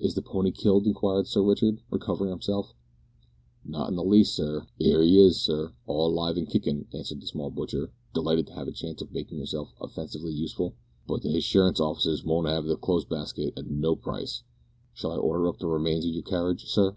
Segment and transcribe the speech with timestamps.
[0.00, 2.74] "Is the pony killed?" inquired Sir Richard, recovering himself.
[3.64, 4.66] "Not in the least, sir.
[4.82, 8.66] 'Ere 'e is, sir; all alive an' kickin'," answered the small butcher, delighted to have
[8.66, 10.74] the chance of making himself offensively useful,
[11.06, 14.42] "but the hinsurance offices wouldn't 'ave the clo'se baskit at no price.
[14.94, 16.96] Shall I order up the remains of your carriage, sir?"